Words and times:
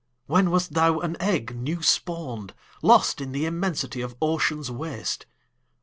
When 0.25 0.49
wast 0.49 0.73
thou 0.73 0.99
an 1.01 1.15
egg 1.21 1.55
new 1.55 1.83
spawn'd, 1.83 2.55
Lost 2.81 3.21
in 3.21 3.33
the 3.33 3.45
immensity 3.45 4.01
of 4.01 4.15
ocean's 4.19 4.71
waste? 4.71 5.27